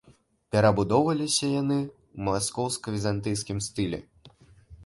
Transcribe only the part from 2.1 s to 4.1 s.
ў маскоўска-візантыйскім стылі.